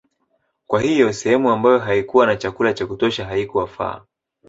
[0.67, 4.01] Kwa hiyo sehemu ambayo haikuwa na chakula cha kutosha haikuwafaa